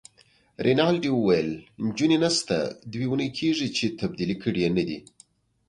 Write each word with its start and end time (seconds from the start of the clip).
رینالډي 0.65 1.11
وویل: 1.13 1.49
نجونې 1.85 2.17
نشته، 2.23 2.57
دوې 2.91 3.05
اونۍ 3.09 3.29
کیږي 3.37 3.67
چي 3.75 3.85
تبدیلي 3.99 4.35
کړي 4.43 4.59
يې 4.65 4.69
نه 4.77 4.83
دي. 4.87 4.99